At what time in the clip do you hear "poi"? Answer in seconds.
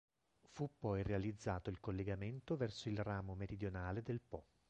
0.79-1.03